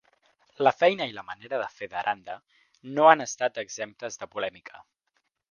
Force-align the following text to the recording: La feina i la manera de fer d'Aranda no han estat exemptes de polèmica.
La 0.67 0.71
feina 0.77 1.05
i 1.11 1.13
la 1.17 1.23
manera 1.27 1.59
de 1.63 1.67
fer 1.73 1.89
d'Aranda 1.91 2.39
no 2.97 3.07
han 3.11 3.23
estat 3.27 3.61
exemptes 3.67 4.19
de 4.25 4.31
polèmica. 4.35 4.85